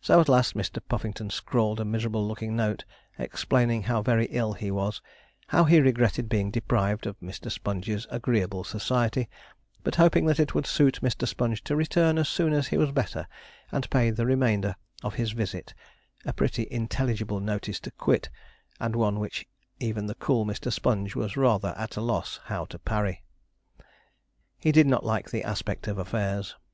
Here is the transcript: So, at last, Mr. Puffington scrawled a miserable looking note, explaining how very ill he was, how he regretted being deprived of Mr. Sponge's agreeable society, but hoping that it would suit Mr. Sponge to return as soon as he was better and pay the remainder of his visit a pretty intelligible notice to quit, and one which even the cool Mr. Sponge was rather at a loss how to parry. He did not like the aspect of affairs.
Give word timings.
So, 0.00 0.18
at 0.22 0.28
last, 0.30 0.54
Mr. 0.54 0.78
Puffington 0.88 1.28
scrawled 1.28 1.80
a 1.80 1.84
miserable 1.84 2.26
looking 2.26 2.56
note, 2.56 2.86
explaining 3.18 3.82
how 3.82 4.00
very 4.00 4.24
ill 4.30 4.54
he 4.54 4.70
was, 4.70 5.02
how 5.48 5.64
he 5.64 5.82
regretted 5.82 6.30
being 6.30 6.50
deprived 6.50 7.06
of 7.06 7.20
Mr. 7.20 7.52
Sponge's 7.52 8.06
agreeable 8.08 8.64
society, 8.64 9.28
but 9.84 9.96
hoping 9.96 10.24
that 10.24 10.40
it 10.40 10.54
would 10.54 10.66
suit 10.66 11.00
Mr. 11.02 11.28
Sponge 11.28 11.62
to 11.64 11.76
return 11.76 12.16
as 12.16 12.26
soon 12.26 12.54
as 12.54 12.68
he 12.68 12.78
was 12.78 12.90
better 12.90 13.26
and 13.70 13.90
pay 13.90 14.08
the 14.08 14.24
remainder 14.24 14.76
of 15.02 15.16
his 15.16 15.32
visit 15.32 15.74
a 16.24 16.32
pretty 16.32 16.66
intelligible 16.70 17.38
notice 17.40 17.78
to 17.80 17.90
quit, 17.90 18.30
and 18.80 18.96
one 18.96 19.20
which 19.20 19.46
even 19.78 20.06
the 20.06 20.14
cool 20.14 20.46
Mr. 20.46 20.72
Sponge 20.72 21.14
was 21.14 21.36
rather 21.36 21.74
at 21.76 21.98
a 21.98 22.00
loss 22.00 22.40
how 22.44 22.64
to 22.64 22.78
parry. 22.78 23.24
He 24.58 24.72
did 24.72 24.86
not 24.86 25.04
like 25.04 25.30
the 25.30 25.44
aspect 25.44 25.86
of 25.86 25.98
affairs. 25.98 26.56